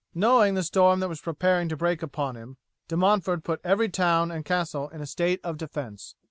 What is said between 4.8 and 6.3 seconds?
in a state of defence.